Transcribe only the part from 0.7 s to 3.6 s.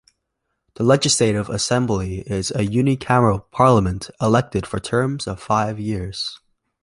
The legislative assembly is a unicameral